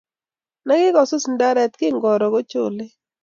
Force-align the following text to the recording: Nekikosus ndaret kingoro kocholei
Nekikosus 0.67 1.23
ndaret 1.33 1.73
kingoro 1.79 2.25
kocholei 2.33 2.93